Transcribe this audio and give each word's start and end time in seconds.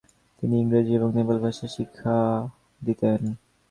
তিনি 0.37 0.55
ইংরেজি 0.59 0.91
এবং 0.95 1.09
নেপাল 1.17 1.37
ভাষা 1.43 1.67
শিক্ষা 1.75 2.15
দিতেন। 2.81 3.19